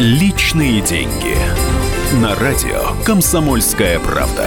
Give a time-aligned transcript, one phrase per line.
[0.00, 1.34] Личные деньги.
[2.22, 4.46] На радио «Комсомольская правда».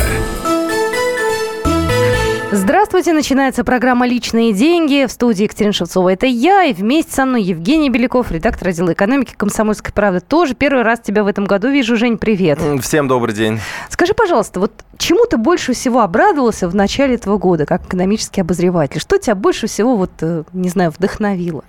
[2.53, 5.05] Здравствуйте, начинается программа «Личные деньги».
[5.05, 6.07] В студии Екатерина Шевцова.
[6.07, 10.21] Это я, и вместе со мной Евгений Беляков, редактор отдела экономики «Комсомольской правды».
[10.21, 11.97] Тоже первый раз тебя в этом году вижу.
[11.97, 12.57] Жень, привет.
[12.81, 13.59] Всем добрый день.
[13.89, 19.01] Скажи, пожалуйста, вот чему ты больше всего обрадовался в начале этого года, как экономический обозреватель?
[19.01, 21.65] Что тебя больше всего, вот, э, не знаю, вдохновило?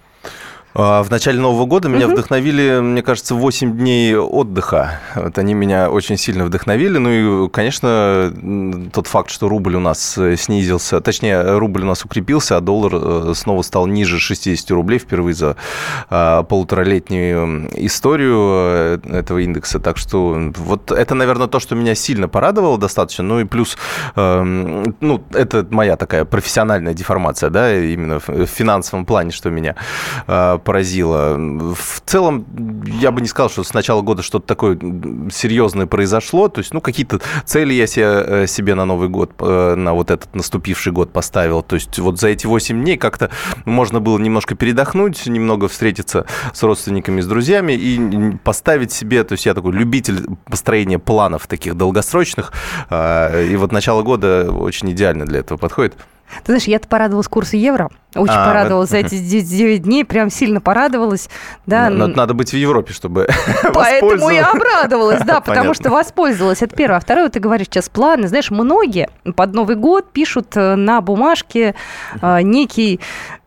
[0.75, 2.15] А, в начале Нового года меня угу.
[2.15, 5.01] вдохновили, мне кажется, 8 дней отдыха.
[5.15, 6.99] Вот они меня очень сильно вдохновили.
[6.99, 8.33] Ну и, конечно,
[8.93, 12.93] тот факт, что рубль у нас э, снизился, точнее, рубль у нас укрепился, а доллар
[12.95, 15.57] э, снова стал ниже 60 рублей впервые за
[16.09, 19.79] а, полуторалетнюю историю э, этого индекса.
[19.79, 23.25] Так что вот это, наверное, то, что меня сильно порадовало достаточно.
[23.25, 23.77] Ну и плюс,
[24.17, 29.77] ну, это моя такая профессиональная деформация, да, именно в финансовом плане, что меня
[30.63, 31.37] поразило.
[31.37, 32.47] В целом,
[33.01, 34.79] я бы не сказал, что с начала года что-то такое
[35.31, 36.49] серьезное произошло.
[36.49, 40.11] То есть, ну, какие-то цели я себе, э, себе на Новый год, э, на вот
[40.11, 41.63] этот наступивший год поставил.
[41.63, 43.31] То есть, вот за эти 8 дней как-то
[43.65, 49.47] можно было немножко передохнуть, немного встретиться с родственниками, с друзьями и поставить себе, то есть
[49.47, 52.53] я такой любитель построения планов таких долгосрочных.
[52.91, 55.95] А, и вот начало года очень идеально для этого подходит.
[56.39, 57.91] Ты знаешь, я-то порадовалась курсу евро.
[58.15, 59.01] Очень а, порадовалась вот...
[59.01, 61.29] за эти 9 дней, прям сильно порадовалась.
[61.67, 61.89] Да.
[61.89, 63.27] Но, надо быть в Европе, чтобы
[63.75, 66.63] Поэтому я обрадовалась, да, потому что воспользовалась.
[66.63, 66.99] Это первое.
[66.99, 68.29] А второе, ты говоришь сейчас планы.
[68.29, 71.75] Знаешь, многие под Новый год пишут э, на бумажке
[72.21, 73.01] э, некий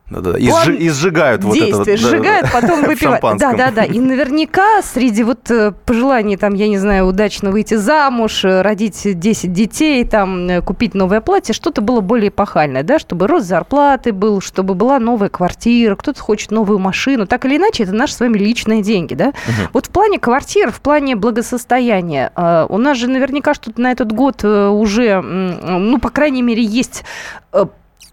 [0.09, 1.87] да, да, и, сжи, и сжигают вот это вот.
[1.87, 3.39] сжигают, потом выпивают.
[3.39, 3.83] Да, да, да.
[3.83, 9.01] И наверняка среди вот э, пожеланий, там, я не знаю, удачно выйти замуж, э, родить
[9.03, 14.13] 10 детей, там, э, купить новое платье, что-то было более эпохальное, да, чтобы рост зарплаты
[14.13, 17.25] был, чтобы была новая квартира, кто-то хочет новую машину.
[17.25, 19.29] Так или иначе, это наши с вами личные деньги, да.
[19.29, 19.69] Угу.
[19.73, 22.31] Вот в плане квартир, в плане благосостояния,
[22.69, 27.03] у нас же наверняка что-то на этот год уже, ну, по крайней мере, есть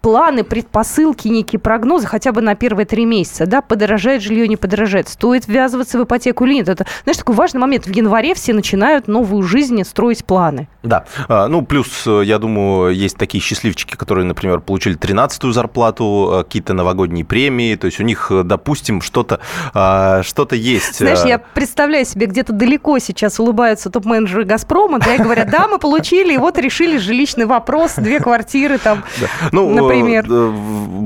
[0.03, 5.07] планы, предпосылки, некие прогнозы хотя бы на первые три месяца, да, подорожает жилье, не подорожает,
[5.07, 6.67] стоит ввязываться в ипотеку или нет.
[6.67, 7.87] Это, знаешь, такой важный момент.
[7.87, 10.67] В январе все начинают новую жизнь строить планы.
[10.83, 16.31] Да, а, ну, плюс, э, я думаю, есть такие счастливчики, которые, например, получили 13-ю зарплату,
[16.33, 19.39] э, какие-то новогодние премии, то есть у них, э, допустим, что-то
[19.73, 20.97] а, что есть.
[20.97, 25.79] Знаешь, я представляю себе, где-то далеко сейчас улыбаются топ-менеджеры «Газпрома», да, и говорят, да, мы
[25.79, 29.27] получили, и вот решили жилищный вопрос, две квартиры там, да.
[29.53, 30.25] ну, например?
[30.29, 30.51] Э,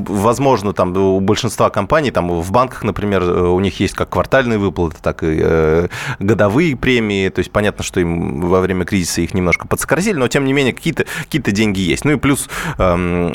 [0.07, 4.59] возможно, там у большинства компаний, там в банках, например, э, у них есть как квартальные
[4.59, 5.87] выплаты, так и э,
[6.19, 7.29] годовые премии.
[7.29, 10.73] То есть понятно, что им во время кризиса их немножко подсократили, но тем не менее
[10.73, 12.05] какие-то какие деньги есть.
[12.05, 13.31] Ну и плюс эм,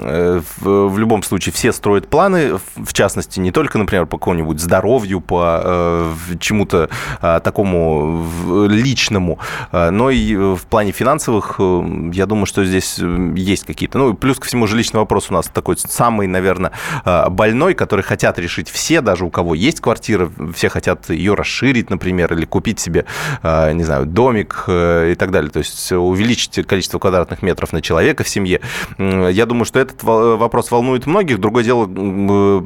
[0.61, 6.13] в любом случае все строят планы, в частности, не только, например, по какому-нибудь здоровью, по
[6.41, 6.91] чему-то
[7.21, 8.27] такому
[8.69, 9.39] личному,
[9.73, 13.99] но и в плане финансовых, я думаю, что здесь есть какие-то.
[13.99, 16.73] Ну, и плюс ко всему жилищный вопрос у нас такой самый, наверное,
[17.05, 21.91] э, больной, который хотят решить все, даже у кого есть квартира, все хотят ее расширить,
[21.91, 23.05] например, или купить себе,
[23.43, 25.51] э, не знаю, домик э, и так далее.
[25.51, 28.61] То есть увеличить количество квадратных метров на человека в семье.
[28.99, 31.39] Я думаю, что этот вопрос волнует многих.
[31.39, 31.85] Другое дело,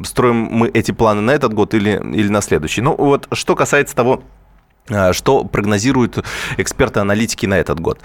[0.04, 2.82] строим мы эти планы на этот год или, или на следующий.
[2.82, 4.22] Ну вот, что касается того,
[5.12, 6.24] что прогнозируют
[6.56, 8.00] эксперты-аналитики на этот год.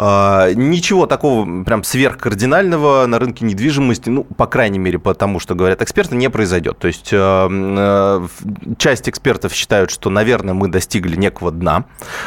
[0.00, 5.82] А, ничего такого прям сверхкардинального на рынке недвижимости, ну, по крайней мере, потому что говорят
[5.82, 6.78] эксперты, не произойдет.
[6.78, 8.26] То есть э, э,
[8.78, 11.84] часть экспертов считают, что, наверное, мы достигли некого дна,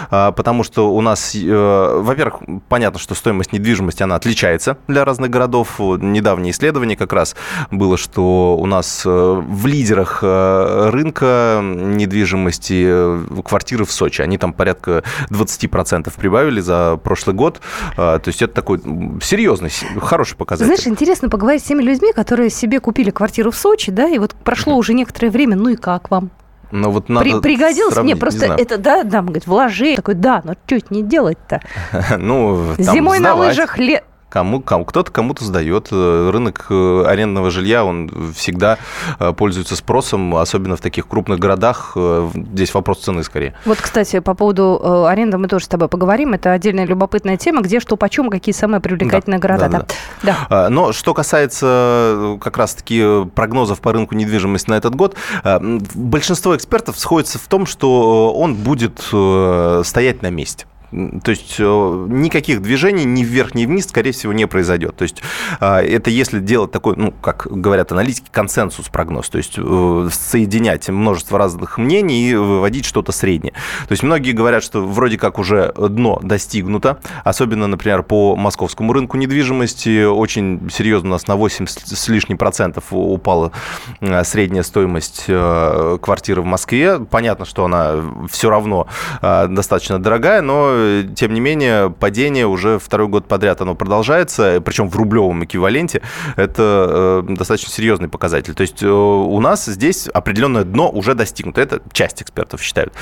[0.09, 5.29] а, потому что у нас, э, во-первых, понятно, что стоимость недвижимости, она отличается для разных
[5.29, 5.79] городов.
[5.79, 7.38] Недавнее исследование как раз
[7.72, 16.12] было, что у нас в лидерах рынка недвижимости квартиры в Сочи, они там порядка 20%
[16.16, 17.62] прибавили за прошлый год.
[17.97, 18.80] А, то есть это такой
[19.22, 19.72] серьезный,
[20.02, 20.68] хороший показатель.
[20.68, 24.34] Знаешь, интересно поговорить с теми людьми, которые себе купили квартиру в Сочи, да, и вот
[24.34, 26.31] прошло уже некоторое время, ну и как вам?
[26.72, 27.97] Но вот надо При, пригодилось?
[27.97, 29.96] Нет, просто не это, да, да, говорит, вложи.
[29.96, 31.61] Такой, да, но что не делать-то?
[32.17, 35.90] ну, Зимой на лыжах лет Кому, кому, кто-то кому-то сдает.
[35.92, 38.78] Э, рынок э, арендного жилья, он всегда
[39.20, 41.98] э, пользуется спросом, особенно в таких крупных городах.
[42.34, 43.56] Здесь вопрос цены скорее.
[43.66, 46.32] Вот, кстати, по поводу аренды мы тоже с тобой поговорим.
[46.32, 49.70] Это отдельная любопытная тема, где что почем, какие самые привлекательные да, города.
[49.70, 49.86] Да, да.
[50.24, 50.38] Да.
[50.50, 50.70] Да.
[50.70, 57.38] Но что касается как раз-таки прогнозов по рынку недвижимости на этот год, большинство экспертов сходится
[57.38, 60.68] в том, что он будет стоять на месте.
[60.91, 64.96] То есть никаких движений ни вверх, ни вниз, скорее всего, не произойдет.
[64.96, 65.22] То есть
[65.59, 69.29] это если делать такой, ну, как говорят аналитики, консенсус прогноз.
[69.29, 73.53] То есть соединять множество разных мнений и выводить что-то среднее.
[73.88, 79.17] То есть многие говорят, что вроде как уже дно достигнуто, особенно, например, по московскому рынку
[79.17, 83.52] недвижимости очень серьезно у нас на 8 с лишним процентов упала
[83.99, 86.99] э, средняя стоимость э, квартиры в Москве.
[86.99, 87.96] Понятно, что она
[88.29, 88.87] все равно
[89.22, 90.72] э, достаточно дорогая, но
[91.16, 96.02] тем не менее падение уже второй год подряд оно продолжается, причем в рублевом эквиваленте.
[96.36, 98.54] Это достаточно серьезный показатель.
[98.54, 101.62] То есть у нас здесь определенное дно уже достигнуто.
[101.62, 102.94] Это часть экспертов считают.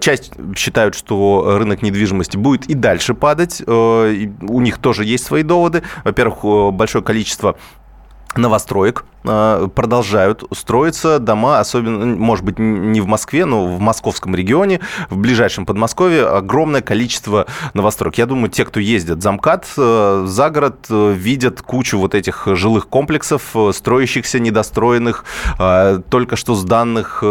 [0.00, 3.62] Часть считают, что рынок недвижимости будет и дальше падать.
[3.66, 5.82] У них тоже есть свои доводы.
[6.04, 7.56] Во-первых, большое количество
[8.36, 15.16] новостроек продолжают строиться дома, особенно, может быть, не в Москве, но в московском регионе, в
[15.16, 18.16] ближайшем Подмосковье огромное количество новостроек.
[18.18, 22.46] Я думаю, те, кто ездит за МКАД, э, за город, э, видят кучу вот этих
[22.46, 25.24] жилых комплексов, э, строящихся, недостроенных,
[26.10, 27.22] только что сданных,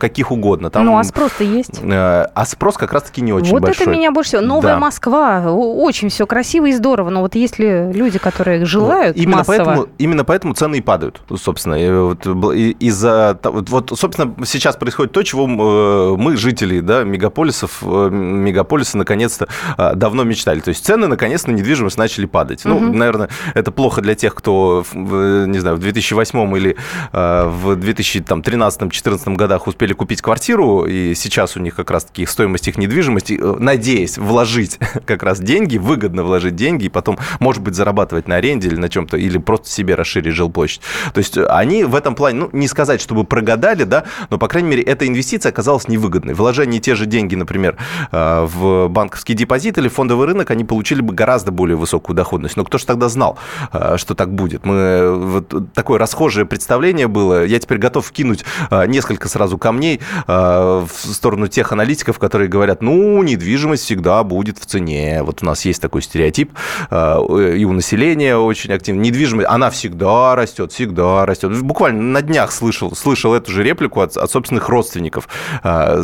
[0.00, 0.70] каких угодно.
[0.70, 1.80] Там, ну, а спрос-то есть?
[1.82, 3.86] А спрос как раз-таки не очень вот большой.
[3.86, 4.42] Вот это меня больше всего.
[4.42, 4.78] Новая да.
[4.78, 9.64] Москва, очень все красиво и здорово, но вот если люди, которые желают именно массово...
[9.64, 11.74] Поэтому, именно поэтому цены и падают собственно.
[11.74, 13.38] Из-за...
[13.42, 19.94] Вот, собственно, сейчас происходит то, чего э, мы, жители да, мегаполисов, э, мегаполиса, наконец-то а,
[19.94, 20.60] давно мечтали.
[20.60, 22.64] То есть цены, наконец, на недвижимость начали падать.
[22.64, 22.74] Угу.
[22.74, 26.76] Ну, наверное, это плохо для тех, кто, не знаю, в 2008 или
[27.12, 32.78] а, в 2013-2014 годах успели купить квартиру, и сейчас у них как раз-таки стоимость их
[32.78, 38.28] недвижимости, э, надеясь вложить как раз деньги, выгодно вложить деньги, и потом, может быть, зарабатывать
[38.28, 40.80] на аренде или на чем-то, или просто себе расширить жилплощадь.
[41.18, 44.68] То есть они в этом плане, ну, не сказать, чтобы прогадали, да, но, по крайней
[44.68, 46.32] мере, эта инвестиция оказалась невыгодной.
[46.32, 47.76] Вложение те же деньги, например,
[48.12, 52.56] э, в банковский депозит или фондовый рынок, они получили бы гораздо более высокую доходность.
[52.56, 53.36] Но кто же тогда знал,
[53.72, 54.64] э, что так будет?
[54.64, 57.44] Мы, вот такое расхожее представление было.
[57.44, 63.20] Я теперь готов вкинуть э, несколько сразу камней в сторону тех аналитиков, которые говорят, ну,
[63.24, 65.24] недвижимость всегда будет в цене.
[65.24, 66.52] Вот у нас есть такой стереотип,
[66.92, 69.00] и у населения очень активно.
[69.00, 71.60] Недвижимость, она всегда растет, всегда растет.
[71.62, 75.28] Буквально на днях слышал, слышал эту же реплику от, от собственных родственников,
[75.62, 76.02] а,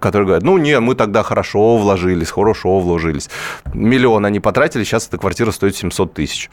[0.00, 3.30] которые говорят, ну, не, мы тогда хорошо вложились, хорошо вложились.
[3.74, 6.50] Миллион они потратили, сейчас эта квартира стоит 700 тысяч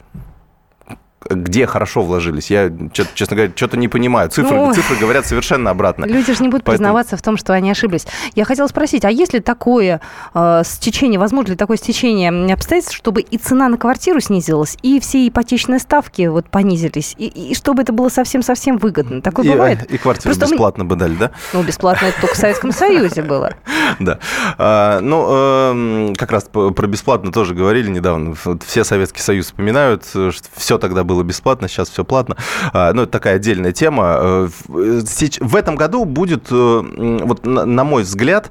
[1.30, 2.50] где хорошо вложились.
[2.50, 4.30] Я, честно говоря, что-то не понимаю.
[4.30, 6.04] Цифры, ну, цифры говорят совершенно обратно.
[6.04, 6.78] Люди же не будут Поэтому...
[6.78, 8.06] признаваться в том, что они ошиблись.
[8.34, 10.00] Я хотела спросить, а есть ли такое
[10.34, 15.26] э, стечение, возможно ли такое стечение обстоятельств, чтобы и цена на квартиру снизилась, и все
[15.26, 19.20] ипотечные ставки вот понизились, и, и чтобы это было совсем-совсем выгодно?
[19.22, 19.82] Такое и, бывает?
[19.90, 20.90] И квартиру Просто бесплатно мы...
[20.90, 21.30] бы дали, да?
[21.52, 23.54] Ну, бесплатно это только в Советском Союзе было.
[24.00, 24.18] Да.
[24.58, 28.34] А, ну, эм, как раз про бесплатно тоже говорили недавно.
[28.66, 32.36] Все Советский Союз вспоминают, что все тогда было было бесплатно, сейчас все платно.
[32.72, 34.16] А, ну, это такая отдельная тема.
[34.18, 36.82] Э, в этом году будет, э,
[37.22, 38.50] вот на мой взгляд,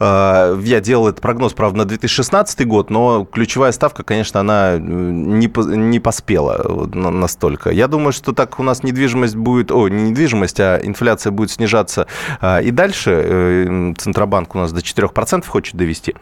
[0.00, 5.50] э, я делал этот прогноз, правда, на 2016 год, но ключевая ставка, конечно, она не,
[5.76, 7.70] не поспела настолько.
[7.70, 12.06] Я думаю, что так у нас недвижимость будет, о, не недвижимость, а инфляция будет снижаться
[12.42, 13.94] и дальше.
[13.98, 16.14] Центробанк у нас до 4% хочет довести.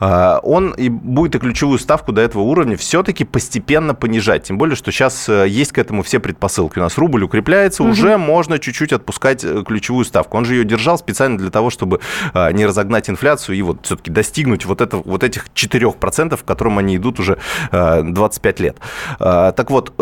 [0.00, 4.44] Он и будет и ключевую ставку до этого уровня все-таки постепенно понижать.
[4.44, 6.78] Тем более, что сейчас Э, есть к этому все предпосылки.
[6.78, 7.92] У нас рубль укрепляется, угу.
[7.92, 10.36] уже можно чуть-чуть отпускать э, ключевую ставку.
[10.36, 12.00] Он же ее держал специально для того, чтобы
[12.34, 16.78] э, не разогнать инфляцию и вот все-таки достигнуть вот, это, вот этих 4%, к которым
[16.78, 17.38] они идут уже
[17.70, 18.76] 25 лет.
[19.18, 19.92] Так вот,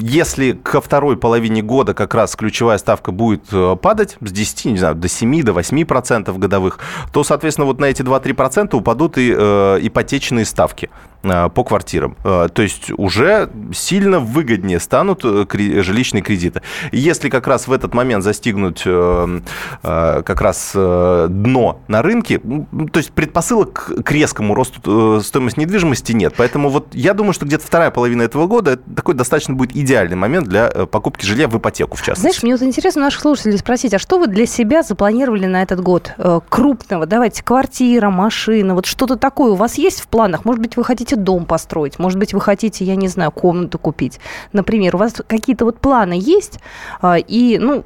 [0.00, 3.44] если ко второй половине года как раз ключевая ставка будет
[3.80, 6.78] падать с 10, не знаю, до 7, до 8% годовых,
[7.12, 10.90] то, соответственно, вот на эти 2-3% упадут и ипотечные ставки.
[11.22, 12.16] Э, по квартирам.
[12.24, 15.44] Э, то есть уже сильно выгоднее станут э,
[15.82, 16.62] жилищные кредиты.
[16.92, 23.90] Если как раз в этот момент застигнуть как раз дно на рынке, то есть предпосылок
[24.04, 26.34] к резкому росту стоимости недвижимости нет.
[26.36, 30.48] Поэтому вот я думаю, что где-то вторая половина этого года такой достаточно будет идеальный момент
[30.48, 32.20] для покупки жилья в ипотеку, в частности.
[32.20, 35.80] Знаешь, мне вот интересно наших слушателей спросить, а что вы для себя запланировали на этот
[35.80, 36.12] год
[36.48, 37.06] крупного?
[37.06, 40.44] Давайте, квартира, машина, вот что-то такое у вас есть в планах?
[40.44, 43.78] Может быть, вы хотите хотите дом построить, может быть, вы хотите, я не знаю, комнату
[43.78, 44.20] купить.
[44.52, 46.60] Например, у вас какие-то вот планы есть,
[47.00, 47.84] а, и, ну,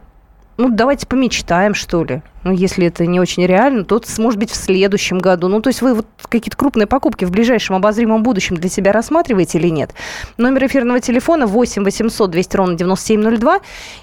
[0.56, 2.22] ну, давайте помечтаем, что ли.
[2.44, 5.48] Ну, если это не очень реально, то, может быть, в следующем году.
[5.48, 9.58] Ну, то есть вы вот какие-то крупные покупки в ближайшем обозримом будущем для себя рассматриваете
[9.58, 9.94] или нет?
[10.36, 13.60] Номер эфирного телефона 8 800 200 ровно 9702,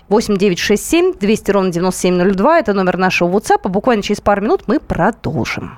[0.10, 2.60] 8 967 200 ровно 9702.
[2.60, 3.70] Это номер нашего WhatsApp.
[3.70, 5.78] Буквально через пару минут мы продолжим.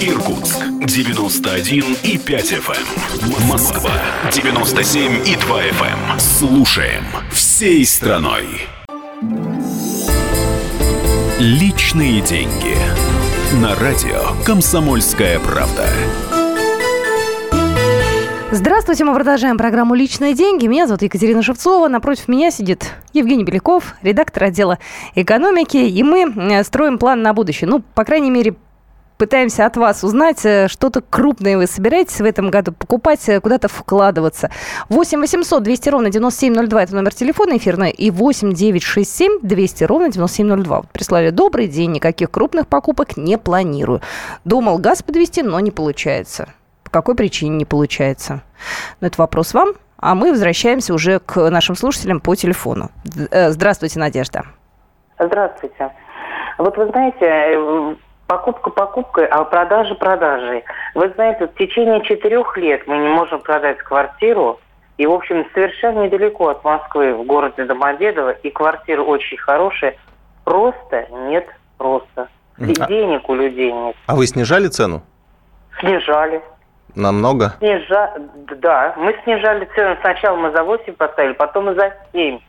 [0.00, 2.72] Иркутск 91 и 5 FM.
[2.72, 3.48] Эм.
[3.48, 3.90] Москва
[4.30, 6.12] 97 и 2 FM.
[6.12, 6.20] Эм.
[6.20, 8.44] Слушаем всей страной.
[11.40, 12.76] Личные деньги.
[13.60, 15.88] На радио «Комсомольская правда».
[18.52, 20.66] Здравствуйте, мы продолжаем программу «Личные деньги».
[20.66, 21.88] Меня зовут Екатерина Шевцова.
[21.88, 24.78] Напротив меня сидит Евгений Беляков, редактор отдела
[25.16, 25.76] экономики.
[25.76, 27.68] И мы э, строим план на будущее.
[27.68, 28.54] Ну, по крайней мере,
[29.18, 33.68] пытаемся от вас узнать, э, что-то крупное вы собираетесь в этом году покупать, э, куда-то
[33.68, 34.50] вкладываться.
[34.88, 40.76] 8 800 200 ровно 9702 это номер телефона эфирный и 8 967 200 ровно 9702.
[40.76, 44.00] Вот прислали «Добрый день, никаких крупных покупок не планирую.
[44.44, 46.48] Думал газ подвести, но не получается».
[46.84, 48.32] По какой причине не получается?
[48.32, 48.40] Но
[49.02, 49.74] ну, это вопрос вам.
[49.98, 52.90] А мы возвращаемся уже к нашим слушателям по телефону.
[53.30, 54.44] Э, здравствуйте, Надежда.
[55.18, 55.90] Здравствуйте.
[56.56, 57.98] Вот вы знаете,
[58.28, 60.62] покупка покупкой, а продажа продажей.
[60.94, 64.60] Вы знаете, в течение четырех лет мы не можем продать квартиру,
[64.98, 69.96] и, в общем, совершенно недалеко от Москвы, в городе Домодедово, и квартиры очень хорошие.
[70.44, 71.46] Просто нет
[71.78, 72.28] просто.
[72.58, 72.86] И а...
[72.86, 73.96] денег у людей нет.
[74.06, 75.02] А вы снижали цену?
[75.80, 76.42] Снижали.
[76.94, 77.54] Намного?
[77.58, 78.12] Снижа...
[78.58, 79.96] Да, мы снижали цену.
[80.00, 82.40] Сначала мы за 8 поставили, потом и за 7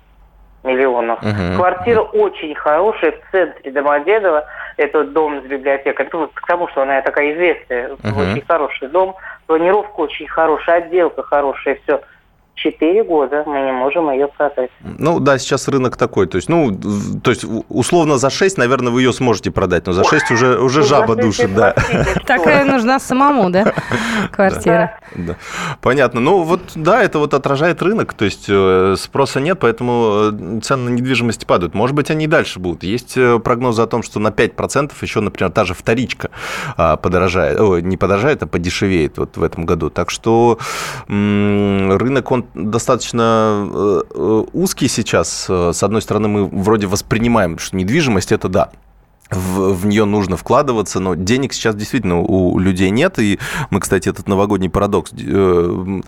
[0.63, 1.19] миллионов.
[1.21, 1.57] Угу.
[1.57, 4.45] Квартира очень хорошая в центре Домодедово.
[4.77, 6.07] Это дом с библиотекой.
[6.11, 8.21] Ну, к тому, что она такая известная, угу.
[8.21, 9.15] очень хороший дом.
[9.47, 12.01] Планировка очень хорошая, отделка хорошая, все.
[12.63, 14.69] 4 года мы не можем ее продать.
[14.81, 16.27] Ну да, сейчас рынок такой.
[16.27, 16.77] То есть, ну,
[17.23, 20.83] то есть условно за 6, наверное, вы ее сможете продать, но за 6 уже, уже
[20.83, 21.73] жаба душит, да.
[22.25, 23.73] Такая нужна самому, да,
[24.31, 24.99] квартира.
[25.15, 25.35] Да.
[25.81, 26.19] Понятно.
[26.19, 30.89] Ну вот, да, это вот отражает рынок, то есть э, спроса нет, поэтому э, цены
[30.89, 31.73] на недвижимость падают.
[31.73, 32.83] Может быть, они и дальше будут.
[32.83, 36.29] Есть э, прогнозы о том, что на 5% еще, например, та же вторичка
[36.77, 39.89] а, подорожает, о, не подорожает, а подешевеет вот в этом году.
[39.89, 40.59] Так что
[41.07, 45.45] рынок, он достаточно э, э, узкий сейчас.
[45.49, 48.71] Э, с одной стороны, мы вроде воспринимаем, что недвижимость– это да,
[49.31, 53.19] в, в нее нужно вкладываться, но денег сейчас действительно у людей нет.
[53.19, 56.01] И мы, кстати, этот новогодний парадокс э,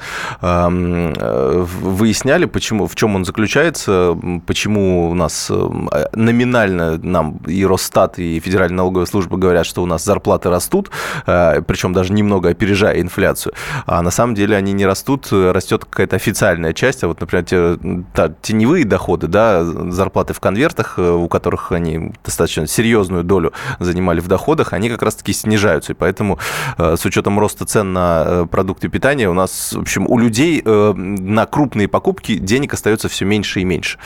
[1.82, 8.40] выясняли, почему, в чем он заключается, почему у нас э, номинально нам и Росстат, и
[8.40, 10.90] Федеральная налоговая служба говорят, что у нас зарплаты растут,
[11.28, 13.54] э, причем даже немного опережая инфляцию,
[13.86, 17.78] а на самом деле они не растут, растет какая-то официальная часть, а вот, например, те,
[18.14, 24.20] та, теневые доходы, да, зарплаты в конвертах, у которых они достаточно серьезно серьезную долю занимали
[24.20, 25.94] в доходах, они как раз-таки снижаются.
[25.94, 26.40] И поэтому
[26.78, 30.62] э, с учетом роста цен на э, продукты питания у нас, в общем, у людей
[30.64, 33.98] э, на крупные покупки денег остается все меньше и меньше.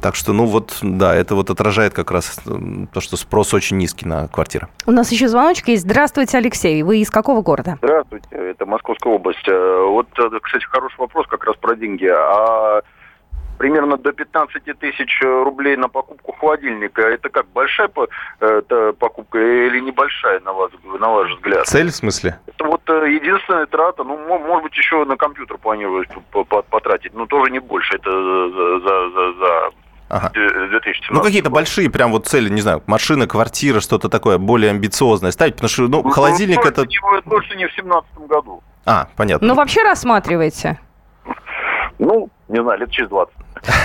[0.00, 2.40] Так что, ну вот, да, это вот отражает как раз
[2.92, 4.68] то, что спрос очень низкий на квартиры.
[4.86, 5.84] У нас еще звоночки есть.
[5.84, 6.82] Здравствуйте, Алексей.
[6.82, 7.78] Вы из какого города?
[7.82, 9.46] Здравствуйте, это Московская область.
[9.46, 10.08] Вот,
[10.42, 12.06] кстати, хороший вопрос как раз про деньги.
[12.06, 12.80] А
[13.58, 17.02] примерно до 15 тысяч рублей на покупку холодильника.
[17.02, 17.90] Это как, большая
[18.40, 21.66] это покупка или небольшая, на, вас, на ваш взгляд?
[21.66, 22.38] Цель в смысле?
[22.46, 24.04] Это вот э, единственная трата.
[24.04, 26.08] Ну, может быть, еще на компьютер планировать
[26.70, 27.96] потратить, но тоже не больше.
[27.96, 29.70] Это за, за, за
[30.08, 30.30] Ага.
[30.32, 35.32] 2017 Ну, какие-то большие прям вот цели, не знаю, машина, квартира, что-то такое более амбициозное
[35.32, 36.82] ставить, потому что, ну, ну холодильник ну, это...
[36.82, 38.62] Не, точно не в 2017 году.
[38.84, 39.48] А, понятно.
[39.48, 40.78] Ну, вообще рассматриваете?
[41.98, 43.34] Ну, не знаю, лет через 20.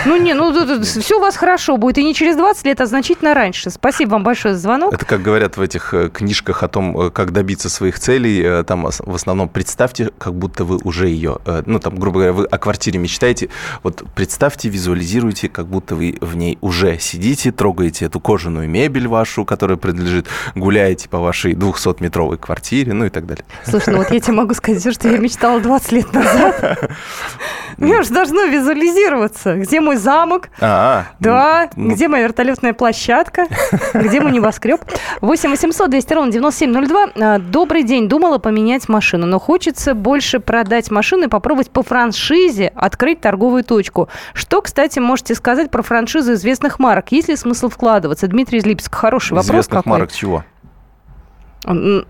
[0.06, 1.98] Ну, не, ну, все у вас хорошо будет.
[1.98, 3.70] И не через 20 лет, а значительно раньше.
[3.70, 4.94] Спасибо вам большое за звонок.
[4.94, 8.64] Это, как говорят в этих э, книжках о том, э, как добиться своих целей, э,
[8.64, 12.58] там в основном представьте, как будто вы уже ее, ну, там, грубо говоря, вы о
[12.58, 13.50] квартире мечтаете.
[13.84, 19.46] Вот представьте, визуализируйте, как будто вы в ней уже сидите, трогаете эту кожаную мебель вашу,
[19.46, 23.46] которая принадлежит, гуляете по вашей 200-метровой квартире, ну и так далее.
[23.66, 26.80] Слушай, ну вот я тебе могу сказать что я мечтала 20 лет назад.
[27.80, 33.48] Мне же должно визуализироваться где мой замок, а, да, ну, где моя вертолетная площадка,
[33.94, 34.82] где мой небоскреб.
[35.22, 37.10] 8 800 200 ровно 9702.
[37.16, 42.72] А, добрый день, думала поменять машину, но хочется больше продать машину и попробовать по франшизе
[42.76, 44.10] открыть торговую точку.
[44.34, 47.12] Что, кстати, можете сказать про франшизу известных марок?
[47.12, 48.28] Есть ли смысл вкладываться?
[48.28, 49.92] Дмитрий из Липецка, хороший вопрос Известных какой.
[49.92, 50.44] марок чего?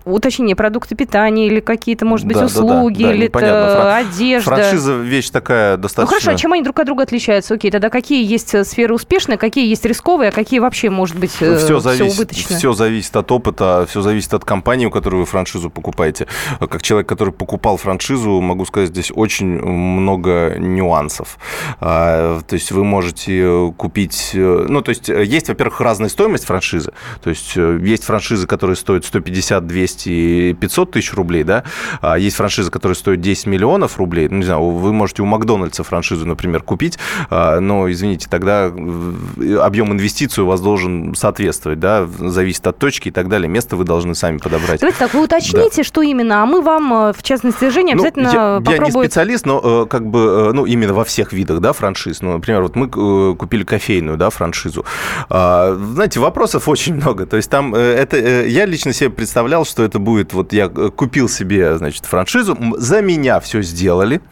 [0.04, 4.56] Уточнение, продукты питания или какие-то, может быть, да, услуги, да, да, или это одежда.
[4.56, 6.02] Франшиза вещь такая достаточно...
[6.02, 7.54] Ну хорошо, а чем они друг от друга отличаются?
[7.54, 11.30] Окей, тогда какие есть э, сферы успешные, какие есть рисковые, а какие вообще, может быть,
[11.30, 12.58] все, все зависит, убыточные?
[12.58, 16.26] Все зависит от опыта, все зависит от компании, у которой вы франшизу покупаете.
[16.58, 21.38] Как человек, который покупал франшизу, могу сказать, здесь очень много нюансов.
[21.80, 24.30] А, то есть вы можете купить...
[24.32, 26.92] Э, ну, то есть есть, во-первых, разная стоимость франшизы.
[27.22, 31.64] То есть есть франшизы, которые стоят 150, 200, 500 тысяч рублей, да,
[32.00, 35.82] а есть франшиза, которая стоит 10 миллионов рублей, ну, не знаю, вы можете у Макдональдса
[35.82, 36.98] франшизу, например, купить,
[37.30, 43.10] а, но, извините, тогда объем инвестиций у вас должен соответствовать, да, зависит от точки и
[43.10, 44.80] так далее, место вы должны сами подобрать.
[44.80, 45.84] Давайте так, вы уточните, да.
[45.84, 48.94] что именно, а мы вам, э, в частности, Женя, ну, обязательно ну, я, попробуем...
[48.94, 52.22] Я не специалист, но э, как бы, э, ну, именно во всех видах, да, франшиз.
[52.22, 52.88] Ну, например, вот мы
[53.34, 54.84] купили кофейную, да, франшизу.
[55.28, 58.16] А, знаете, вопросов очень много, то есть там это,
[58.46, 63.38] я лично себе представлял, что это будет, вот я купил себе, значит, франшизу, за меня
[63.38, 64.22] все сделали,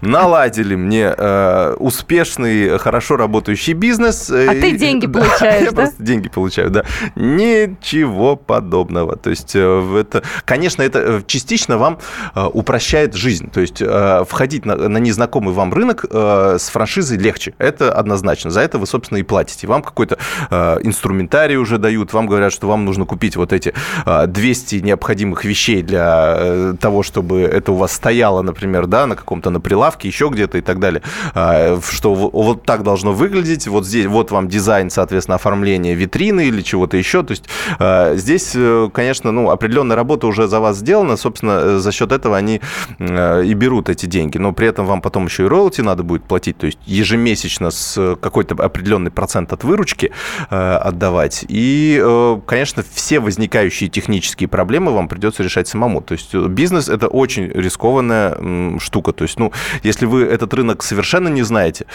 [0.00, 4.28] наладили мне э, успешный, хорошо работающий бизнес.
[4.28, 5.76] А и, ты деньги да, получаешь, я да?
[5.76, 6.84] просто деньги получаю, да.
[7.14, 9.14] Ничего подобного.
[9.14, 12.00] То есть э, это, конечно, это э, частично вам
[12.34, 13.50] э, упрощает жизнь.
[13.52, 17.54] То есть э, входить на, на незнакомый вам рынок э, с франшизой легче.
[17.58, 18.50] Это однозначно.
[18.50, 19.68] За это вы, собственно, и платите.
[19.68, 20.18] Вам какой-то
[20.50, 23.72] э, инструментарий уже дают, вам говорят, что вам нужно купить вот эти
[24.04, 29.14] э, 200 необходимых вещей для э, того, чтобы это у вас стояло, например, да, на
[29.14, 31.02] каком-то на прилавке, еще где-то и так далее,
[31.34, 36.62] а, что вот так должно выглядеть, вот здесь, вот вам дизайн, соответственно, оформление витрины или
[36.62, 37.44] чего-то еще, то есть
[37.78, 42.10] а, здесь, э, конечно, ну, определенная работа уже за вас сделана, собственно, э, за счет
[42.10, 42.62] этого они
[42.98, 46.24] э, и берут эти деньги, но при этом вам потом еще и роялти надо будет
[46.24, 50.10] платить, то есть ежемесячно с какой-то определенный процент от выручки
[50.48, 52.02] отдавать, и,
[52.46, 58.78] конечно, все возникающие технические проблемы вам придется решать самому, то есть бизнес– это очень рискованная
[58.78, 59.12] штука.
[59.12, 59.52] То есть, ну,
[59.82, 61.86] если вы этот рынок совершенно не знаете,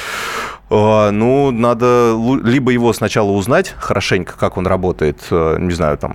[0.70, 6.12] э, ну, надо либо его сначала узнать хорошенько, как он работает, э, не знаю, там,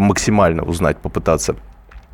[0.00, 1.56] максимально узнать, попытаться,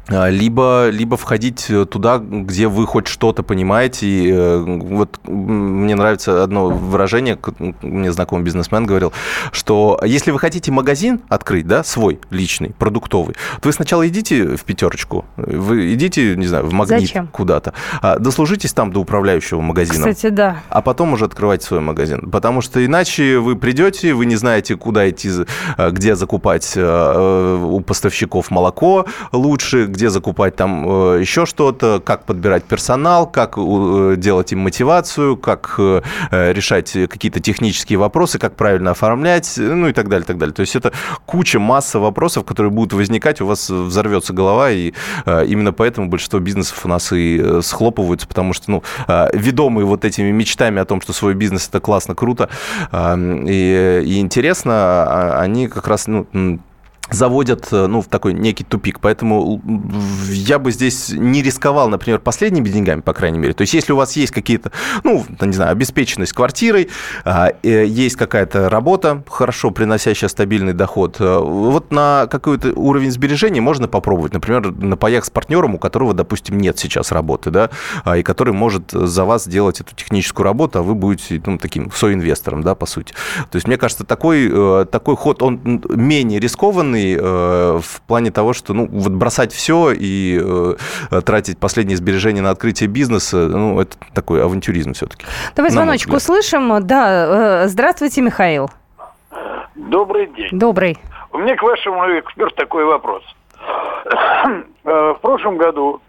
[0.08, 4.06] либо, либо входить туда, где вы хоть что-то понимаете.
[4.06, 7.38] И, э, вот мне нравится одно выражение,
[7.82, 9.12] мне знакомый бизнесмен говорил,
[9.52, 14.64] что если вы хотите магазин открыть, да, свой, личный, продуктовый, то вы сначала идите в
[14.64, 20.08] пятерочку, вы идите, не знаю, в магнит куда-то, а, дослужитесь там до управляющего магазина.
[20.08, 20.62] Кстати, да.
[20.68, 22.30] А потом уже открывать свой магазин.
[22.30, 25.30] Потому что иначе вы придете, вы не знаете, куда идти,
[25.76, 32.24] э, где закупать э, у поставщиков молоко лучше, где закупать там э, еще что-то, как
[32.24, 38.90] подбирать персонал, как э, делать им мотивацию, как э, решать какие-то технические вопросы, как правильно
[38.90, 40.54] оформлять, ну и так далее, так далее.
[40.54, 40.92] То есть это
[41.26, 44.92] куча, масса вопросов, которые будут возникать, у вас взорвется голова, и
[45.26, 48.82] именно поэтому большинство бизнесов у нас и схлопываются, потому что, ну,
[49.32, 52.48] ведомые вот этими мечтами о том, что свой бизнес это классно, круто
[52.92, 56.26] и, и интересно, а, они как раз, ну,
[57.10, 59.00] заводят э, ну, в такой некий тупик.
[59.00, 59.60] Поэтому
[60.28, 63.54] я бы здесь не рисковал, например, последними деньгами, по крайней мере.
[63.54, 66.88] То есть, если у вас есть какие-то, ну, не знаю, обеспеченность квартирой,
[67.24, 73.60] а, э, есть какая-то работа, хорошо приносящая стабильный доход, э, вот на какой-то уровень сбережений
[73.60, 74.32] можно попробовать.
[74.32, 77.70] Например, на паях с партнером, у которого, допустим, нет сейчас работы, да,
[78.04, 81.90] а, и который может за вас делать эту техническую работу, а вы будете ну, таким
[81.90, 83.12] соинвестором, да, по сути.
[83.50, 88.52] То есть, мне кажется, такой, такой ход, он менее рискованный, разумный э, в плане того,
[88.52, 93.96] что ну, вот бросать все и э, тратить последние сбережения на открытие бизнеса, ну, это
[94.14, 95.24] такой авантюризм все-таки.
[95.56, 96.86] Давай звоночек услышим.
[96.86, 98.70] Да, э, здравствуйте, Михаил.
[99.74, 100.50] Добрый день.
[100.52, 100.98] Добрый.
[101.32, 103.22] У меня к вашему эксперту такой вопрос.
[104.84, 106.00] В прошлом году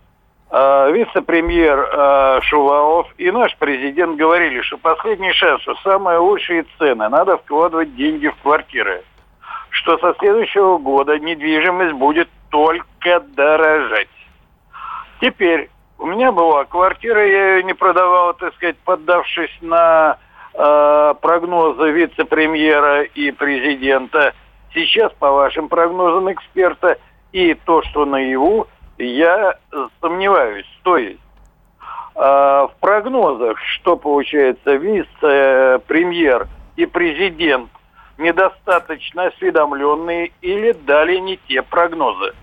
[0.51, 7.95] вице-премьер Шувалов и наш президент говорили, что последний шанс, что самые лучшие цены, надо вкладывать
[7.95, 9.03] деньги в квартиры
[9.73, 14.07] что со следующего года недвижимость будет только дорожать.
[15.19, 20.17] Теперь у меня была квартира, я ее не продавал, так сказать, поддавшись на
[20.53, 24.33] э, прогнозы вице-премьера и президента.
[24.75, 26.99] Сейчас, по вашим прогнозам эксперта,
[27.31, 28.67] и то, что наяву,
[28.99, 29.57] я
[30.01, 30.69] сомневаюсь.
[30.83, 31.19] То есть
[32.15, 37.69] э, в прогнозах, что получается, вице-премьер и президент
[38.17, 42.33] недостаточно осведомленные или дали не те прогнозы.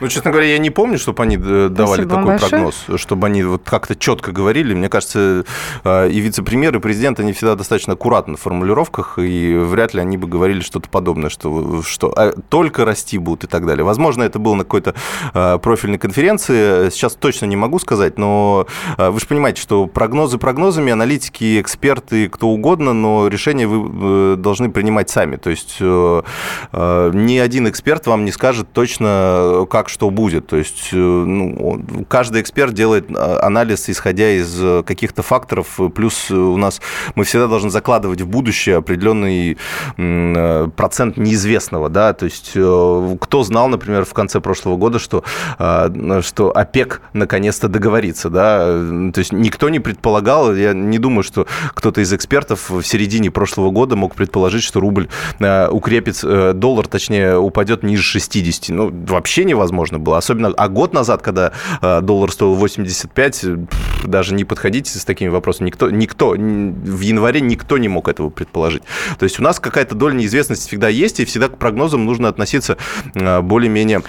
[0.00, 3.62] Ну, честно говоря, я не помню, чтобы они давали Спасибо такой прогноз, чтобы они вот
[3.64, 4.74] как-то четко говорили.
[4.74, 5.44] Мне кажется,
[5.84, 10.26] и вице-премьер, и президент, они всегда достаточно аккуратны в формулировках, и вряд ли они бы
[10.26, 13.84] говорили что-то подобное, что, что а, только расти будут и так далее.
[13.84, 14.94] Возможно, это было на какой-то
[15.60, 18.66] профильной конференции, сейчас точно не могу сказать, но
[18.98, 25.10] вы же понимаете, что прогнозы прогнозами, аналитики, эксперты, кто угодно, но решения вы должны принимать
[25.10, 25.36] сами.
[25.36, 30.46] То есть ни один эксперт вам не скажет точно, как что будет.
[30.46, 36.80] То есть ну, каждый эксперт делает анализ, исходя из каких-то факторов, плюс у нас
[37.14, 39.58] мы всегда должны закладывать в будущее определенный
[40.76, 45.24] процент неизвестного, да, то есть кто знал, например, в конце прошлого года, что,
[45.58, 48.66] что ОПЕК наконец-то договорится, да,
[49.12, 53.70] то есть никто не предполагал, я не думаю, что кто-то из экспертов в середине прошлого
[53.70, 58.68] года мог предположить, что рубль укрепится, доллар, точнее, упадет ниже 60.
[58.76, 60.18] Ну, вообще невозможно было.
[60.18, 63.44] Особенно, а год назад, когда э, доллар стоил 85,
[64.04, 65.66] даже не подходите с такими вопросами.
[65.66, 68.82] Никто, никто, в январе никто не мог этого предположить.
[69.18, 72.76] То есть у нас какая-то доля неизвестности всегда есть, и всегда к прогнозам нужно относиться
[73.14, 74.02] э, более-менее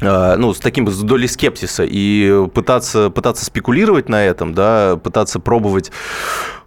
[0.00, 5.38] э, ну, с таким с долей скепсиса и пытаться, пытаться спекулировать на этом, да, пытаться
[5.40, 5.92] пробовать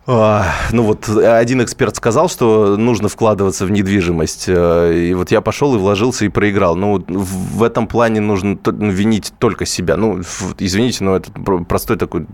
[0.06, 4.46] ну вот один эксперт сказал, что нужно вкладываться в недвижимость.
[4.48, 6.76] Э, и вот я пошел и вложился и проиграл.
[6.76, 9.96] Ну, в этом плане нужно ну, винить только себя.
[9.96, 10.22] Ну,
[10.60, 11.32] извините, но это
[11.68, 12.26] простой такой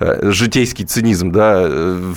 [0.00, 1.62] э, житейский цинизм, да.
[1.64, 2.14] Э,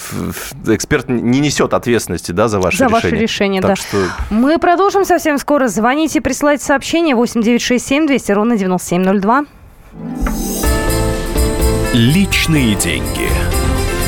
[0.68, 3.02] эксперт не несет ответственности, да, за ваше за решение.
[3.02, 3.76] За ваше решение, так да.
[3.76, 3.98] Что...
[4.32, 5.68] Мы продолжим совсем скоро.
[5.68, 9.46] Звоните, присылайте сообщение 8967 200 ровно 9702.
[11.94, 13.30] Личные деньги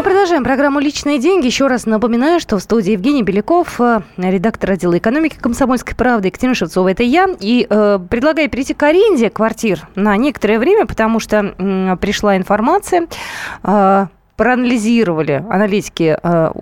[0.00, 1.44] Мы продолжаем программу «Личные деньги».
[1.44, 6.54] Еще раз напоминаю, что в студии Евгений Беляков, э, редактор отдела экономики «Комсомольской правды», Екатерина
[6.54, 7.28] Шевцова, это я.
[7.38, 13.08] И э, предлагаю перейти к аренде квартир на некоторое время, потому что э, пришла информация
[13.62, 14.06] э,
[14.40, 16.52] проанализировали аналитики э,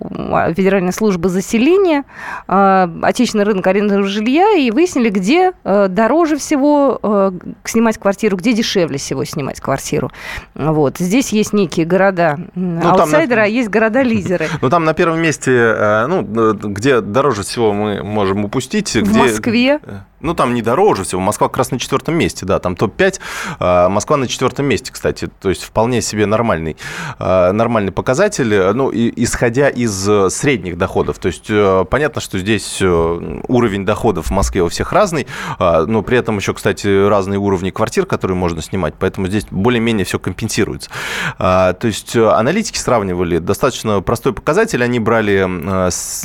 [0.53, 2.03] Федеральной службы заселения
[2.45, 7.31] э, отечественный рынок арендного жилья и выяснили, где э, дороже всего
[7.63, 10.11] снимать квартиру, где дешевле всего снимать квартиру.
[10.55, 10.97] Вот.
[10.97, 13.43] Здесь есть некие города ну, аутсайдера, на...
[13.43, 14.47] а есть города-лидеры.
[14.61, 18.93] Ну, там на первом месте, ну, где дороже всего мы можем упустить.
[18.93, 19.19] В где...
[19.19, 19.79] Москве.
[20.21, 21.21] Ну, там не дороже всего.
[21.21, 23.19] Москва как раз на четвертом месте, да, там топ-5.
[23.59, 25.29] А, Москва на четвертом месте, кстати.
[25.39, 26.77] То есть вполне себе нормальный,
[27.17, 28.73] а, нормальный показатель.
[28.73, 31.19] Ну, и, исходя из э, средних доходов.
[31.19, 35.27] То есть э, понятно, что здесь э, уровень доходов в Москве у всех разный,
[35.57, 38.95] а, но при этом еще, кстати, разные уровни квартир, которые можно снимать.
[38.99, 40.89] Поэтому здесь более-менее все компенсируется.
[41.37, 44.83] То есть аналитики сравнивали достаточно простой показатель.
[44.83, 45.47] Они брали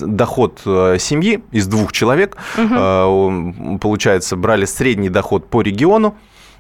[0.00, 2.36] доход семьи из двух человек.
[2.58, 6.16] Угу получается, брали средний доход по региону,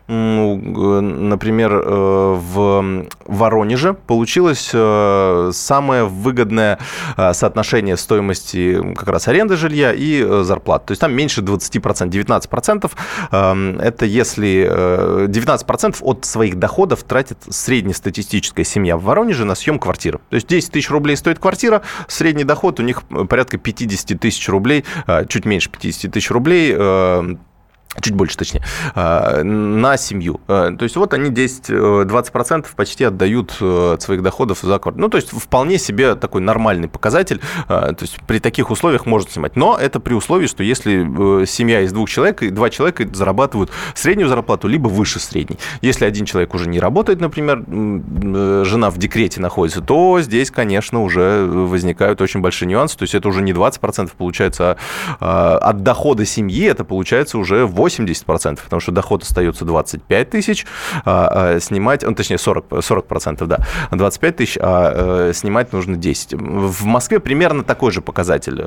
[0.06, 6.78] например, э, в Воронеже получилось э, самое выгодное
[7.16, 10.84] э, соотношение стоимости как раз аренды жилья и зарплат.
[10.84, 12.90] То есть там меньше 20%, 19%.
[13.32, 20.20] Эм, это если 19% от своих доходов тратит среднестатистическая семья в Воронеже на съем квартиры.
[20.28, 24.84] То есть 10 тысяч рублей стоит квартира, средний доход у них порядка 50 тысяч рублей,
[25.28, 26.74] чуть меньше 50 тысяч рублей
[28.00, 28.62] чуть больше, точнее,
[28.94, 30.40] а, на семью.
[30.48, 35.02] А, то есть вот они 10-20% э, почти отдают э, от своих доходов за квартиру.
[35.02, 37.40] Ну, то есть вполне себе такой нормальный показатель.
[37.68, 39.56] А, то есть при таких условиях можно снимать.
[39.56, 43.70] Но это при условии, что если э, семья из двух человек, и два человека зарабатывают
[43.94, 45.58] среднюю зарплату, либо выше средней.
[45.80, 47.64] Если один человек уже не работает, например,
[48.64, 52.98] жена в декрете находится, то здесь, конечно, уже возникают очень большие нюансы.
[52.98, 54.76] То есть это уже не 20% получается,
[55.20, 60.66] а от дохода семьи это получается уже 8 80%, потому что доход остается 25 тысяч,
[61.04, 66.34] а, а снимать, ну, точнее 40, 40%, да, 25 тысяч, а снимать нужно 10.
[66.34, 68.62] В Москве примерно такой же показатель,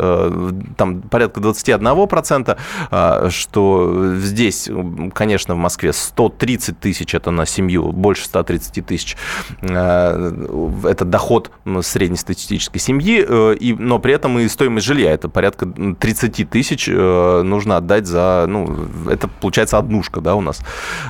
[0.76, 4.70] там порядка 21%, что здесь,
[5.14, 9.18] конечно, в Москве 130 тысяч это на семью, больше 130 тысяч
[9.62, 11.52] это доход
[11.82, 13.26] среднестатистической семьи,
[13.56, 18.68] и, но при этом и стоимость жилья это порядка 30 тысяч нужно отдать за, ну,
[19.10, 20.62] это получается однушка, да, у нас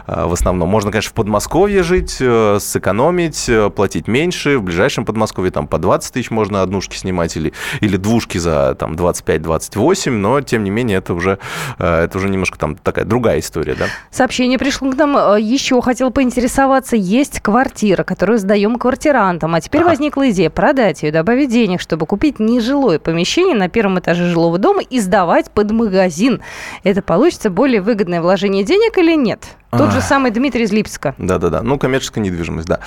[0.07, 0.69] э, в основном.
[0.69, 4.57] Можно, конечно, в Подмосковье жить, э, сэкономить, э, платить меньше.
[4.57, 8.93] В ближайшем Подмосковье там по 20 тысяч можно однушки снимать или, или двушки за там
[8.93, 11.39] 25-28, но, тем не менее, это уже,
[11.77, 13.85] это уже немножко там такая другая история, да.
[14.11, 15.81] Сообщение пришло к нам еще.
[15.81, 19.89] Хотел поинтересоваться, есть квартира, которую сдаем квартирантам, а теперь ага.
[19.89, 24.81] возникла идея продать ее, добавить денег, чтобы купить нежилое помещение на первом этаже жилого дома
[24.81, 26.41] и сдавать под магазин.
[26.83, 29.55] Это получится более выгодное вложение денег или нет?
[29.69, 31.13] Тот же самый Дмитрий из Липска.
[31.17, 31.61] Да-да-да.
[31.61, 32.79] Ну, коммерческая недвижимость, да.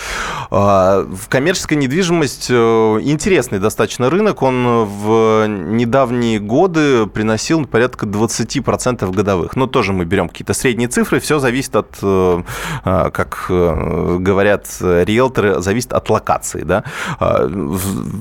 [0.50, 4.40] А, в коммерческая недвижимость э, интересный достаточно рынок.
[4.42, 9.56] Он в недавние годы приносил порядка 20% годовых.
[9.56, 11.20] Но тоже мы берем какие-то средние цифры.
[11.20, 12.42] Все зависит от, э,
[12.84, 16.62] а, как э, говорят риэлторы, зависит от локации.
[16.62, 16.84] Да?
[17.18, 17.46] А,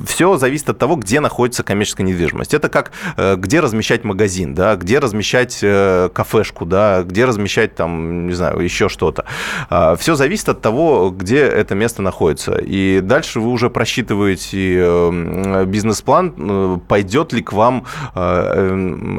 [0.06, 2.54] Все зависит от того, где находится коммерческая недвижимость.
[2.54, 2.92] Это как
[3.38, 4.76] где размещать магазин, да?
[4.76, 7.04] где размещать кафешку, да?
[7.04, 9.26] где размещать там, не знаю, знаю, еще что-то.
[9.70, 12.58] А, Все зависит от того, где это место находится.
[12.58, 17.86] И дальше вы уже просчитываете э, бизнес-план, э, пойдет ли к вам
[18.16, 18.20] э,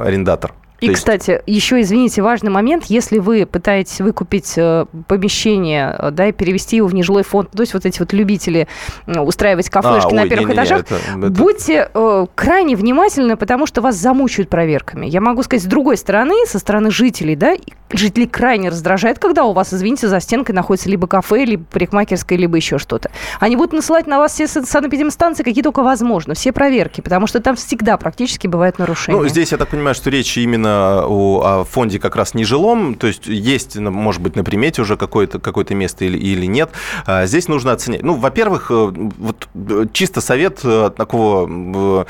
[0.04, 0.52] арендатор.
[0.80, 0.98] И, есть...
[0.98, 6.76] кстати, еще, извините, важный момент, если вы пытаетесь выкупить э, помещение, э, да, и перевести
[6.76, 8.66] его в нежилой фонд, то есть вот эти вот любители
[9.06, 11.30] устраивать кафешки а, на ой, первых не, не, этажах, это, это...
[11.30, 15.06] будьте э, крайне внимательны, потому что вас замучают проверками.
[15.06, 17.56] Я могу сказать, с другой стороны, со стороны жителей, да,
[17.90, 22.56] жителей крайне раздражает, когда у вас, извините, за стенкой находится либо кафе, либо парикмахерская, либо
[22.56, 23.10] еще что-то.
[23.38, 27.56] Они будут насылать на вас все санэпидемстанции, какие только возможно, все проверки, потому что там
[27.56, 29.20] всегда практически бывают нарушения.
[29.20, 30.69] Ну, здесь я так понимаю, что речь именно
[31.06, 35.38] у, о фонде как раз нежилом, то есть есть, может быть, на примете уже какое-то
[35.38, 36.70] какое место или, или нет.
[37.06, 38.02] А здесь нужно оценить.
[38.02, 42.06] Ну, во-первых, э, вот э, чисто совет э, такого,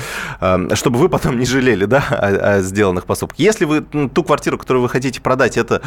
[0.75, 3.39] чтобы вы потом не жалели, да, о, о сделанных поступках.
[3.39, 5.83] Если вы ту квартиру, которую вы хотите продать, это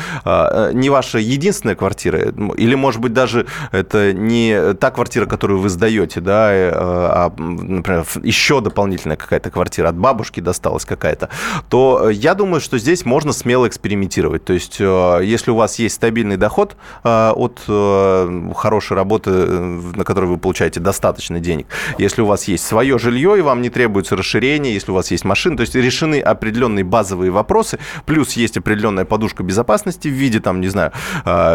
[0.74, 2.20] не ваша единственная квартира,
[2.58, 8.62] или, может быть, даже это не та квартира, которую вы сдаете, да, а, например, еще
[8.62, 11.30] дополнительная какая-то квартира от бабушки досталась какая-то,
[11.70, 14.46] то я думаю, что здесь можно смело экспериментировать.
[14.46, 20.04] То есть, э, если у вас есть стабильный доход э, от э, хорошей работы, на
[20.04, 24.16] которой вы получаете достаточно денег, если у вас есть свое жилье и вам не требуется
[24.16, 29.06] расширение, если у вас есть машина, то есть решены определенные базовые вопросы, плюс есть определенная
[29.06, 30.92] подушка безопасности в виде, там, не знаю,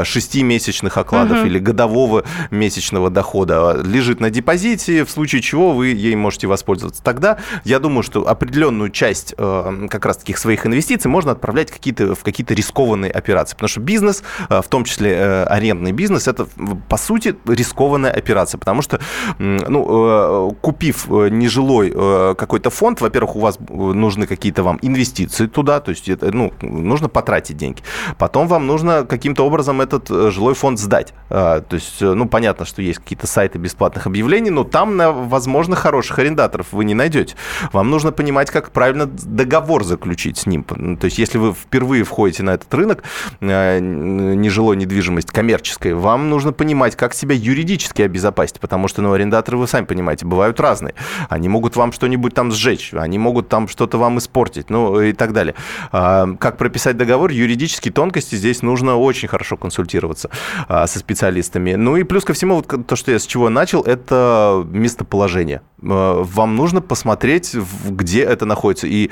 [0.04, 1.46] шестимесячных окладов угу.
[1.46, 7.02] или годового месячного дохода лежит на депозите, в случае чего вы ей можете воспользоваться.
[7.02, 12.14] Тогда я думаю, что определенную часть как раз таких своих инвестиций инвестиции можно отправлять какие-то,
[12.14, 13.54] в какие-то рискованные операции.
[13.54, 16.46] Потому что бизнес, э, в том числе э, арендный бизнес, это,
[16.88, 18.58] по сути, рискованная операция.
[18.58, 19.00] Потому что,
[19.38, 21.90] ну, э, купив нежилой
[22.34, 27.08] какой-то фонд, во-первых, у вас нужны какие-то вам инвестиции туда, то есть, это, ну, нужно
[27.08, 27.82] потратить деньги.
[28.18, 31.14] Потом вам нужно каким-то образом этот жилой фонд сдать.
[31.28, 36.66] То есть, ну, понятно, что есть какие-то сайты бесплатных объявлений, но там, возможно, хороших арендаторов
[36.72, 37.34] вы не найдете.
[37.72, 40.64] Вам нужно понимать, как правильно договор заключить с ним.
[40.96, 43.02] То есть, если вы впервые входите на этот рынок
[43.40, 49.58] э, нежилой недвижимость коммерческой, вам нужно понимать, как себя юридически обезопасить, потому что, ну, арендаторы,
[49.58, 50.94] вы сами понимаете, бывают разные.
[51.28, 55.32] Они могут вам что-нибудь там сжечь, они могут там что-то вам испортить, ну, и так
[55.32, 55.54] далее.
[55.92, 60.30] А, как прописать договор, юридические тонкости здесь нужно очень хорошо консультироваться
[60.68, 61.74] а, со специалистами.
[61.74, 65.62] Ну, и плюс ко всему, вот то, что я с чего начал, это местоположение.
[65.82, 67.54] А, вам нужно посмотреть,
[67.88, 69.10] где это находится, и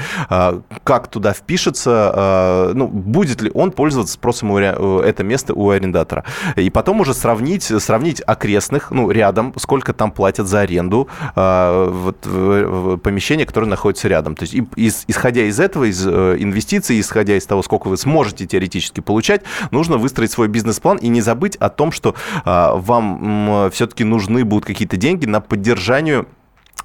[0.84, 5.70] как туда впишется пишется, э, ну, будет ли он пользоваться спросом у, это место у
[5.70, 6.24] арендатора.
[6.54, 13.02] И потом уже сравнить, сравнить окрестных, ну, рядом, сколько там платят за аренду э, вот,
[13.02, 14.36] помещения, которое находится рядом.
[14.36, 18.46] То есть, из, исходя из этого, из э, инвестиций, исходя из того, сколько вы сможете
[18.46, 24.44] теоретически получать, нужно выстроить свой бизнес-план и не забыть о том, что вам все-таки нужны
[24.44, 26.26] будут какие-то деньги на поддержание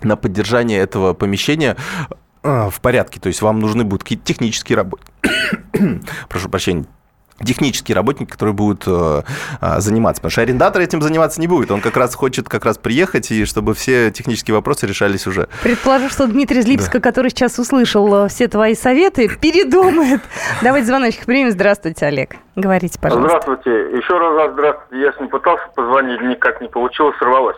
[0.03, 1.77] на поддержание этого помещения
[2.09, 3.19] а, в порядке.
[3.19, 5.03] То есть вам нужны будут какие-то технические работы.
[6.29, 6.85] Прошу прощения
[7.43, 9.21] технические работники, которые будут э,
[9.61, 10.21] э, заниматься.
[10.21, 11.71] Потому что арендатор этим заниматься не будет.
[11.71, 15.47] Он как раз хочет как раз приехать, и чтобы все технические вопросы решались уже.
[15.63, 17.01] Предположу, что Дмитрий Злипска, да.
[17.01, 20.21] который сейчас услышал э, все твои советы, передумает.
[20.61, 21.51] Давайте звоночек примем.
[21.51, 22.35] Здравствуйте, Олег.
[22.55, 23.41] Говорите, пожалуйста.
[23.41, 23.97] Здравствуйте.
[23.97, 25.03] Еще раз здравствуйте.
[25.03, 27.57] Я не пытался позвонить, никак не получилось, сорвалось.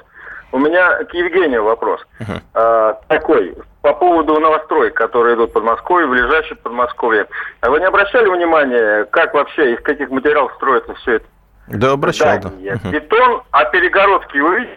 [0.53, 1.99] У меня к Евгению вопрос.
[2.19, 2.39] Uh-huh.
[2.53, 7.25] А, такой по поводу новостроек, которые идут в Подмосковье, в ближайшее Подмосковье.
[7.61, 11.25] А вы не обращали внимания, как вообще, из каких материалов строится все это?
[11.69, 12.49] Да, обращал, да.
[12.49, 12.89] Угу.
[12.91, 14.69] Бетон, а перегородки вы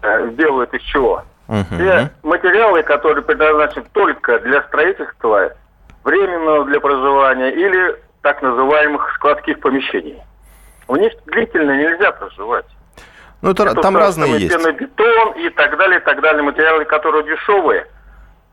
[0.00, 1.22] э, делают из чего?
[1.48, 1.76] Угу.
[1.76, 5.52] Те материалы, которые предназначены только для строительства,
[6.04, 10.22] временного для проживания или так называемых складских помещений.
[10.88, 12.64] У них длительно нельзя проживать.
[13.40, 14.56] Ну, это, это там разные есть.
[14.56, 16.42] бетон и так далее, и так далее.
[16.42, 17.86] Материалы, которые дешевые–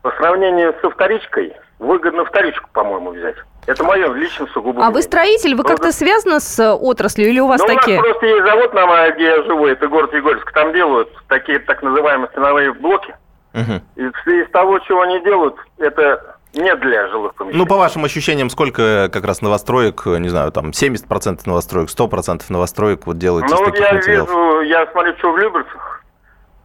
[0.06, 3.34] по сравнению со вторичкой, выгодно вторичку, по-моему, взять.
[3.66, 4.86] Это мое лично сугубо.
[4.86, 7.98] А вы строитель, вы как-то связаны с э, отраслью или у вас ну, такие?
[7.98, 11.58] у нас просто есть завод, на, где я живу, это город Егорьевск, там делают такие
[11.58, 13.16] так называемые стеновые блоки.
[13.54, 13.82] Угу.
[13.96, 17.58] И из того, чего они делают, это не для жилых помещений.
[17.58, 23.06] Ну, по вашим ощущениям, сколько как раз новостроек, не знаю, там 70% новостроек, 100% новостроек
[23.06, 24.28] вот делают ну, из таких я материалов?
[24.28, 26.04] вижу, я смотрю, что в Люберцах,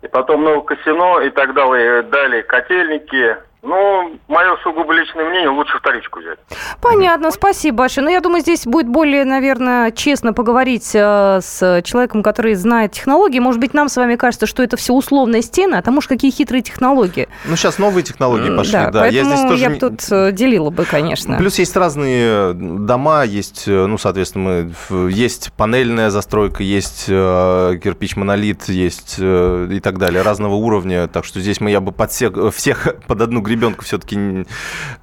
[0.02, 2.04] и потом Новокосино и так далее.
[2.04, 6.40] Далее котельники, ну, мое сугубо личное мнение, лучше вторичку взять.
[6.82, 8.04] Понятно, спасибо большое.
[8.04, 12.94] Но ну, я думаю, здесь будет более, наверное, честно поговорить э, с человеком, который знает
[12.94, 13.38] технологии.
[13.38, 16.32] Может быть, нам с вами кажется, что это все условная стена, а там уж какие
[16.32, 17.30] хитрые технологии.
[17.46, 18.90] Ну, сейчас новые технологии пошли, да.
[18.90, 19.00] да.
[19.02, 19.62] Поэтому я, здесь тоже...
[19.62, 21.38] я бы тут э, делила бы, конечно.
[21.38, 29.18] Плюс есть разные дома, есть, э, ну, соответственно, мы, есть панельная застройка, есть кирпич-монолит, есть
[29.20, 31.08] и так далее, разного уровня.
[31.08, 34.46] Так что здесь мы, я бы под всех, всех под одну ребенка все-таки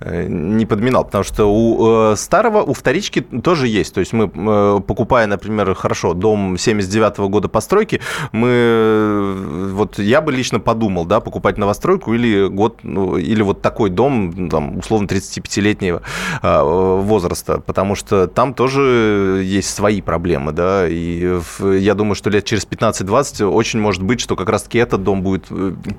[0.00, 3.94] не подминал, потому что у э, старого, у вторички тоже есть.
[3.94, 8.00] То есть мы, э, покупая, например, хорошо, дом 79-го года постройки,
[8.32, 13.62] мы, э, вот я бы лично подумал, да, покупать новостройку или год, ну, или вот
[13.62, 16.02] такой дом, там, условно, 35-летнего
[16.42, 22.66] возраста, потому что там тоже есть свои проблемы, да, и я думаю, что лет через
[22.66, 25.46] 15-20 очень может быть, что как раз-таки этот дом будет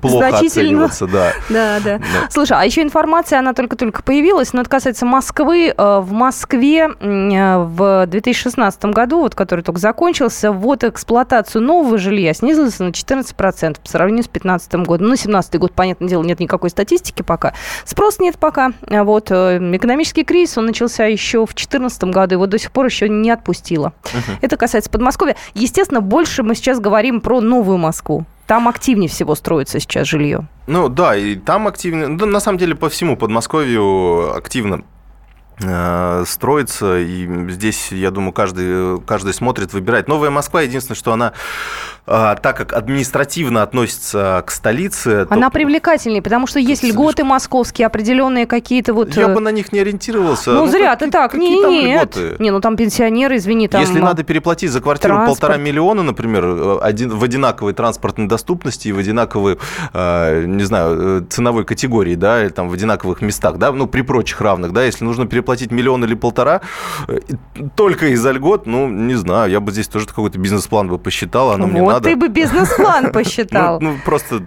[0.00, 1.32] плохо оцениваться, да.
[1.50, 2.00] Да, да.
[2.40, 5.74] Слушай, а еще информация, она только-только появилась, но это касается Москвы.
[5.76, 12.32] Э, в Москве э, в 2016 году, вот, который только закончился, ввод эксплуатацию нового жилья
[12.32, 15.08] снизился на 14% по сравнению с 2015 годом.
[15.08, 17.52] Ну, 2017 год, понятное дело, нет никакой статистики пока.
[17.84, 18.72] Спрос нет пока.
[18.88, 23.10] Вот, э, экономический кризис, он начался еще в 2014 году, его до сих пор еще
[23.10, 23.92] не отпустило.
[24.04, 24.38] Uh-huh.
[24.40, 25.36] Это касается Подмосковья.
[25.52, 28.24] Естественно, больше мы сейчас говорим про новую Москву.
[28.50, 30.48] Там активнее всего строится сейчас жилье.
[30.66, 34.82] Ну да, и там активно, да, на самом деле по всему Подмосковью активно
[35.62, 40.08] э, строится, и здесь, я думаю, каждый, каждый смотрит, выбирает.
[40.08, 41.32] Новая Москва, единственное, что она
[42.10, 45.26] так как административно относится к столице...
[45.30, 45.54] Она то...
[45.54, 49.16] привлекательнее, потому что есть льготы московские, определенные какие-то вот...
[49.16, 50.50] Я э, бы на них не ориентировался.
[50.50, 51.34] Ну, ну зря ты так.
[51.34, 52.18] Не, нет.
[52.40, 53.80] Не, ну там пенсионеры, извини, там...
[53.80, 55.40] Если надо переплатить за квартиру транспорт.
[55.40, 59.58] полтора миллиона, например, один, в одинаковой транспортной доступности и в одинаковой,
[59.92, 64.02] э, не знаю, э, ценовой категории, да, или там в одинаковых местах, да, ну, при
[64.02, 66.60] прочих равных, да, если нужно переплатить миллион или полтора,
[67.76, 71.66] только из-за льгот, ну, не знаю, я бы здесь тоже какой-то бизнес-план бы посчитал, оно
[71.66, 71.72] вот.
[71.72, 72.10] мне надо надо.
[72.10, 73.80] Ты бы бизнес-план посчитал.
[73.80, 74.42] Ну, просто...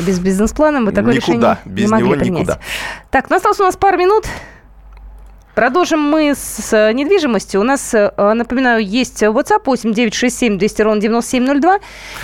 [0.00, 2.58] Без бизнес-плана мы такое решение не могли принять.
[3.10, 4.26] Так, ну осталось у нас пару минут.
[5.54, 7.60] Продолжим мы с недвижимостью.
[7.60, 11.76] У нас, э, напоминаю, есть WhatsApp 8967 200 ровно 9702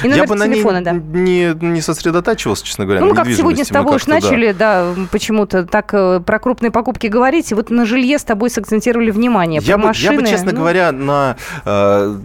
[0.02, 1.18] и номер Я бы телефона, на ней да.
[1.18, 5.64] не, не сосредотачивался, честно говоря, Ну, как сегодня с тобой уж начали, да, да почему-то
[5.64, 9.60] так э, про крупные покупки говорить, и вот на жилье с тобой сакцентировали внимание.
[9.62, 10.58] Я, бы, машины, я бы, честно ну...
[10.58, 12.16] говоря, на э,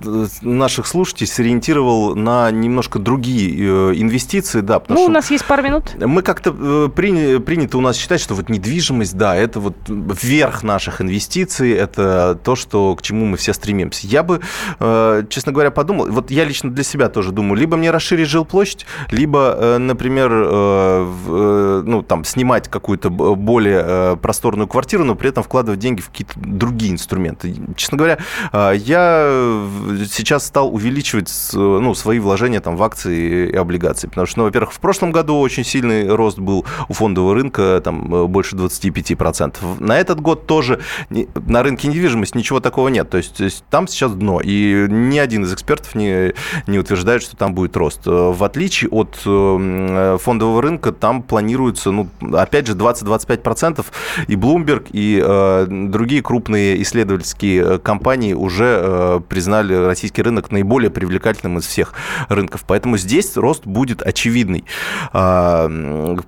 [0.41, 4.81] наших слушателей сориентировал на немножко другие э, инвестиции, да.
[4.87, 5.95] Ну, у нас есть пару минут.
[5.99, 10.63] Мы как-то э, приня, принято у нас считать, что вот недвижимость, да, это вот верх
[10.63, 14.08] наших наших инвестиций, это то, что, к чему мы все стремимся.
[14.08, 14.41] Я бы,
[14.79, 18.86] э, честно говоря, подумал, вот я лично для себя тоже думаю, либо мне расширить жилплощадь,
[19.12, 25.79] либо, э, например, э, ну, там, снимать какую-то более просторную квартиру, но при этом вкладывать
[25.79, 27.55] деньги в какие-то другие инструменты.
[27.75, 28.17] Честно говоря,
[28.53, 29.65] я
[30.10, 34.73] сейчас стал увеличивать ну, свои вложения там, в акции и облигации, потому что, ну, во-первых,
[34.73, 39.79] в прошлом году очень сильный рост был у фондового рынка, там, больше 25%.
[39.79, 40.79] На этот год тоже
[41.10, 43.10] на рынке недвижимости ничего такого нет.
[43.10, 44.41] То есть, то есть там сейчас дно.
[44.43, 46.34] И ни один из экспертов не,
[46.67, 48.02] не утверждает, что там будет рост.
[48.06, 53.86] В отличие от фондового рынка, там планируется, ну, опять же, 20-25%.
[54.28, 61.58] И Bloomberg, и э, другие крупные исследовательские компании уже э, признали российский рынок наиболее привлекательным
[61.58, 61.93] из всех
[62.30, 62.63] рынков.
[62.67, 64.65] Поэтому здесь рост будет очевидный.
[65.13, 65.69] А,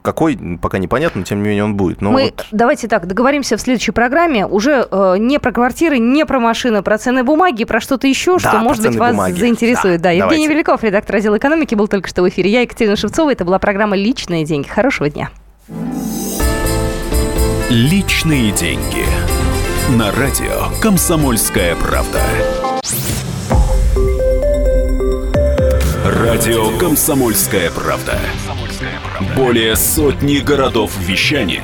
[0.02, 2.02] какой, пока непонятно, но тем не менее он будет.
[2.02, 2.46] Но Мы, вот...
[2.52, 6.98] давайте так, договоримся в следующей программе уже э, не про квартиры, не про машины, про
[6.98, 9.40] ценные бумаги, про что-то еще, да, что, может быть, вас бумаги.
[9.40, 10.02] заинтересует.
[10.02, 10.12] Да, да.
[10.12, 10.54] Евгений давайте.
[10.54, 12.50] Великов, редактор отдела экономики, был только что в эфире.
[12.50, 13.32] Я Екатерина Шевцова.
[13.32, 14.68] Это была программа «Личные деньги».
[14.68, 15.30] Хорошего дня.
[17.70, 19.06] Личные деньги.
[19.98, 22.22] На радио «Комсомольская правда».
[26.06, 28.18] Радио «Комсомольская правда».
[29.36, 31.64] Более сотни городов вещания